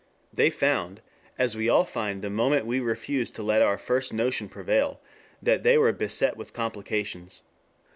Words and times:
They 0.33 0.49
found, 0.49 0.99
as 1.37 1.55
we 1.55 1.69
all 1.69 1.85
find 1.85 2.23
the 2.23 2.31
moment 2.31 2.65
we 2.65 2.79
refuse 2.79 3.29
to 3.29 3.43
let 3.43 3.61
our 3.61 3.77
first 3.77 4.11
notion 4.11 4.49
prevail, 4.49 4.99
that 5.43 5.61
they 5.61 5.77
were 5.77 5.93
beset 5.93 6.35
with 6.35 6.53
complications. 6.53 7.43